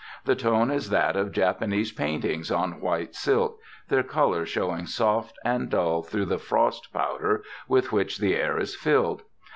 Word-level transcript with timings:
The 0.25 0.35
tone 0.35 0.71
is 0.71 0.89
that 0.89 1.15
of 1.15 1.31
Japanese 1.31 1.91
paintings 1.91 2.49
on 2.49 2.81
white 2.81 3.13
silk, 3.13 3.59
their 3.87 4.01
color 4.01 4.47
showing 4.47 4.87
soft 4.87 5.37
and 5.45 5.69
dull 5.69 6.01
through 6.01 6.25
the 6.25 6.39
frost 6.39 6.91
powder 6.91 7.43
with 7.67 7.91
which 7.91 8.17
the 8.17 8.35
air 8.35 8.57
is 8.59 8.73
filled. 8.75 9.21